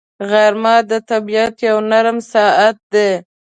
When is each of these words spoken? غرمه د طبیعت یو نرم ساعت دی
غرمه 0.29 0.75
د 0.89 0.91
طبیعت 1.09 1.55
یو 1.69 1.77
نرم 1.91 2.17
ساعت 2.33 2.77
دی 2.93 3.09